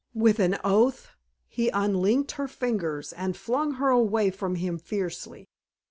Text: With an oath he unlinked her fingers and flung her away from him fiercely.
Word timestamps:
With 0.15 0.39
an 0.39 0.57
oath 0.63 1.11
he 1.47 1.69
unlinked 1.69 2.31
her 2.31 2.47
fingers 2.47 3.13
and 3.13 3.37
flung 3.37 3.73
her 3.75 3.89
away 3.89 4.31
from 4.31 4.55
him 4.55 4.79
fiercely. 4.79 5.47